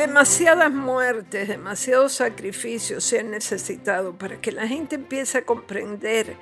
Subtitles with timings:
[0.00, 6.38] Demasiadas muertes, demasiados sacrificios se han necesitado para que la gente empiece a comprender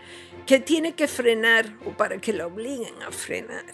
[0.47, 3.65] que tiene que frenar o para que la obliguen a frenar.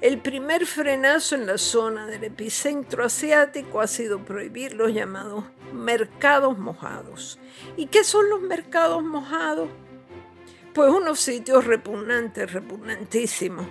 [0.00, 6.56] El primer frenazo en la zona del epicentro asiático ha sido prohibir los llamados mercados
[6.56, 7.38] mojados.
[7.76, 9.68] ¿Y qué son los mercados mojados?
[10.72, 13.66] Pues unos sitios repugnantes, repugnantísimos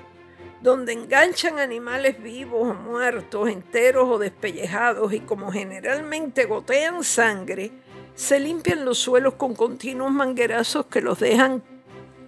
[0.62, 7.72] donde enganchan animales vivos o muertos, enteros o despellejados, y como generalmente gotean sangre,
[8.16, 11.62] se limpian los suelos con continuos manguerazos que los dejan,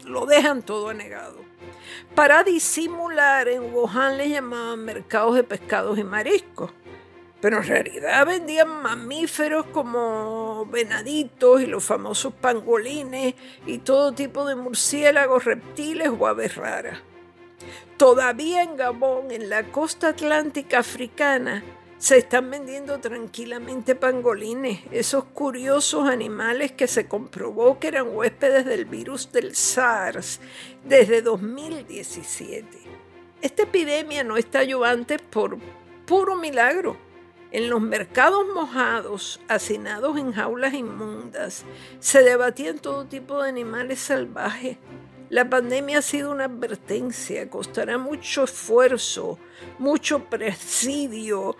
[0.05, 1.47] lo dejan todo anegado.
[2.13, 6.71] Para disimular, en Wuhan le llamaban mercados de pescados y mariscos,
[7.39, 13.35] pero en realidad vendían mamíferos como venaditos y los famosos pangolines
[13.65, 16.99] y todo tipo de murciélagos, reptiles o aves raras.
[17.97, 21.63] Todavía en Gabón, en la costa atlántica africana,
[21.97, 28.85] se están vendiendo tranquilamente pangolines, esos curiosos animales que se comprobó que eran huéspedes del
[28.85, 30.39] virus del SARS
[30.85, 32.67] desde 2017.
[33.41, 35.57] Esta epidemia no está ayudante por
[36.05, 36.97] puro milagro.
[37.49, 41.65] En los mercados mojados, hacinados en jaulas inmundas,
[41.99, 44.77] se debatían todo tipo de animales salvajes
[45.29, 49.37] la pandemia ha sido una advertencia, costará mucho esfuerzo,
[49.77, 51.57] mucho presidio,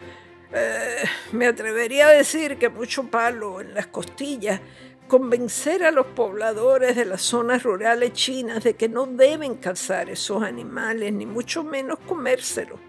[0.54, 4.62] eh, me atrevería a decir que mucho palo en las costillas,
[5.08, 10.44] convencer a los pobladores de las zonas rurales chinas de que no deben cazar esos
[10.44, 12.80] animales, ni mucho menos comérselos.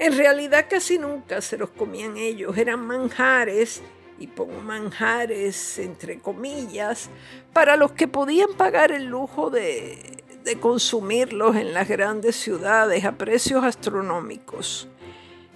[0.00, 3.82] En realidad casi nunca se los comían ellos, eran manjares
[4.18, 7.10] y pongo manjares entre comillas,
[7.52, 13.12] para los que podían pagar el lujo de, de consumirlos en las grandes ciudades a
[13.12, 14.88] precios astronómicos.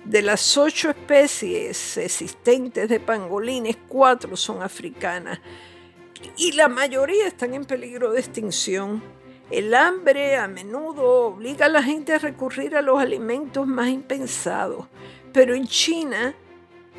[0.05, 5.39] De las ocho especies existentes de pangolines, cuatro son africanas
[6.37, 9.03] y la mayoría están en peligro de extinción.
[9.51, 14.87] El hambre a menudo obliga a la gente a recurrir a los alimentos más impensados,
[15.33, 16.35] pero en China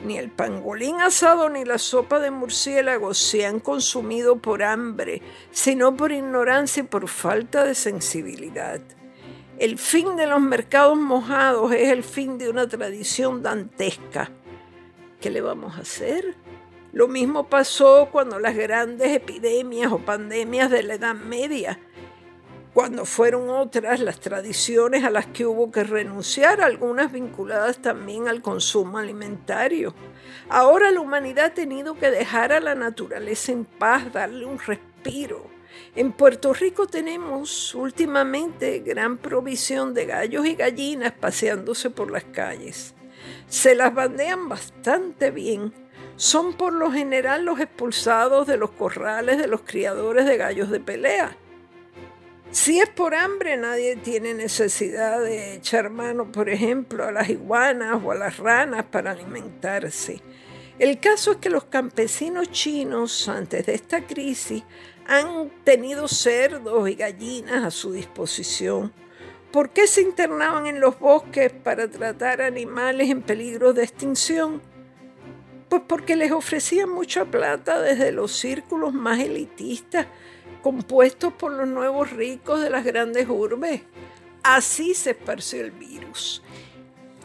[0.04, 5.22] ni el pangolín asado ni la sopa de murciélago se han consumido por hambre,
[5.52, 8.82] sino por ignorancia y por falta de sensibilidad.
[9.60, 14.32] El fin de los mercados mojados es el fin de una tradición dantesca.
[15.22, 16.36] ¿Qué le vamos a hacer?
[16.92, 21.80] Lo mismo pasó cuando las grandes epidemias o pandemias de la Edad Media
[22.74, 28.42] cuando fueron otras las tradiciones a las que hubo que renunciar, algunas vinculadas también al
[28.42, 29.94] consumo alimentario.
[30.50, 35.46] Ahora la humanidad ha tenido que dejar a la naturaleza en paz, darle un respiro.
[35.96, 42.96] En Puerto Rico tenemos últimamente gran provisión de gallos y gallinas paseándose por las calles.
[43.48, 45.74] Se las bandean bastante bien.
[46.16, 50.80] Son por lo general los expulsados de los corrales de los criadores de gallos de
[50.80, 51.38] pelea
[52.54, 58.00] si es por hambre, nadie tiene necesidad de echar mano, por ejemplo, a las iguanas
[58.04, 60.22] o a las ranas para alimentarse.
[60.78, 64.64] El caso es que los campesinos chinos, antes de esta crisis,
[65.08, 68.94] han tenido cerdos y gallinas a su disposición.
[69.52, 74.62] ¿Por qué se internaban en los bosques para tratar animales en peligro de extinción?
[75.70, 80.06] Pues porque les ofrecían mucha plata desde los círculos más elitistas
[80.64, 83.82] compuestos por los nuevos ricos de las grandes urbes.
[84.42, 86.42] Así se esparció el virus.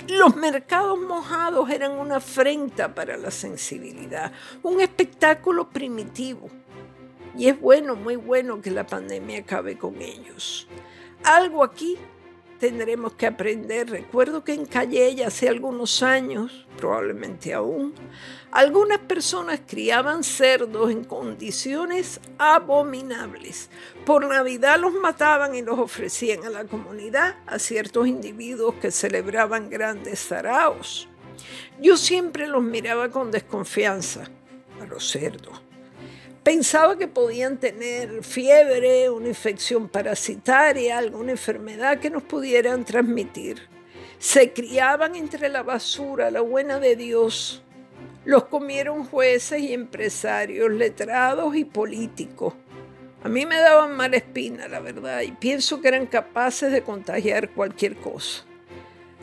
[0.08, 4.32] Los mercados mojados eran una afrenta para la sensibilidad,
[4.62, 6.50] un espectáculo primitivo.
[7.36, 10.66] Y es bueno, muy bueno que la pandemia acabe con ellos.
[11.22, 11.96] Algo aquí
[12.58, 13.90] tendremos que aprender.
[13.90, 17.94] Recuerdo que en Calle hace algunos años, probablemente aún,
[18.50, 23.70] algunas personas criaban cerdos en condiciones abominables.
[24.04, 29.70] Por Navidad los mataban y los ofrecían a la comunidad, a ciertos individuos que celebraban
[29.70, 31.08] grandes zaraos.
[31.80, 34.24] Yo siempre los miraba con desconfianza
[34.80, 35.67] a los cerdos
[36.48, 43.68] Pensaba que podían tener fiebre, una infección parasitaria, alguna enfermedad que nos pudieran transmitir.
[44.18, 47.62] Se criaban entre la basura, la buena de Dios.
[48.24, 52.54] Los comieron jueces y empresarios, letrados y políticos.
[53.22, 57.50] A mí me daban mala espina, la verdad, y pienso que eran capaces de contagiar
[57.50, 58.44] cualquier cosa.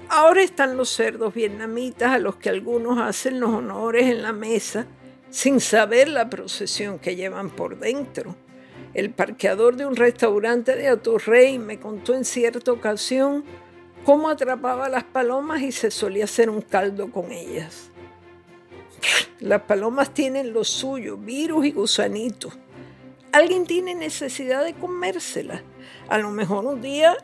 [0.09, 4.85] Ahora están los cerdos vietnamitas a los que algunos hacen los honores en la mesa
[5.35, 8.37] sin saber la procesión que llevan por dentro.
[8.93, 13.43] El parqueador de un restaurante de Atorrey me contó en cierta ocasión
[14.05, 17.91] cómo atrapaba las palomas y se solía hacer un caldo con ellas.
[19.41, 22.57] Las palomas tienen lo suyo, virus y gusanitos.
[23.33, 25.63] Alguien tiene necesidad de comérsela.
[26.07, 27.17] A lo mejor un día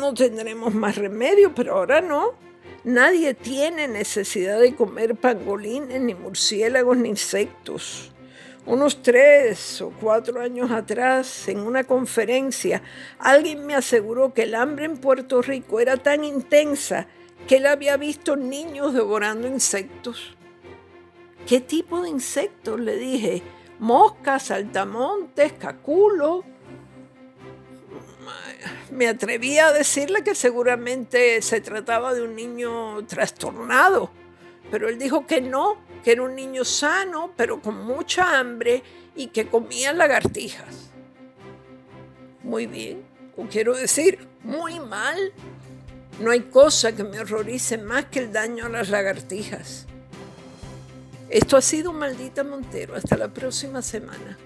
[0.00, 2.47] no tendremos más remedio, pero ahora no.
[2.84, 8.12] Nadie tiene necesidad de comer pangolines, ni murciélagos, ni insectos.
[8.66, 12.82] Unos tres o cuatro años atrás, en una conferencia,
[13.18, 17.06] alguien me aseguró que el hambre en Puerto Rico era tan intensa
[17.46, 20.36] que él había visto niños devorando insectos.
[21.46, 22.78] ¿Qué tipo de insectos?
[22.78, 23.42] Le dije.
[23.78, 26.44] Moscas, saltamontes, caculo.
[28.90, 34.10] Me atreví a decirle que seguramente se trataba de un niño trastornado,
[34.70, 38.82] pero él dijo que no, que era un niño sano, pero con mucha hambre
[39.14, 40.90] y que comía lagartijas.
[42.42, 43.04] Muy bien,
[43.36, 45.32] o quiero decir, muy mal.
[46.20, 49.86] No hay cosa que me horrorice más que el daño a las lagartijas.
[51.28, 52.94] Esto ha sido Maldita Montero.
[52.96, 54.38] Hasta la próxima semana.